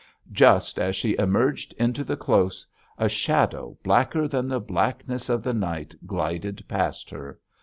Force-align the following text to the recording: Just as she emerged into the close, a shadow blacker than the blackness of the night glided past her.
Just 0.31 0.79
as 0.79 0.95
she 0.95 1.15
emerged 1.19 1.73
into 1.73 2.03
the 2.03 2.17
close, 2.17 2.65
a 2.97 3.07
shadow 3.07 3.77
blacker 3.83 4.27
than 4.27 4.47
the 4.47 4.59
blackness 4.59 5.29
of 5.29 5.43
the 5.43 5.53
night 5.53 5.93
glided 6.07 6.67
past 6.67 7.11
her. 7.11 7.39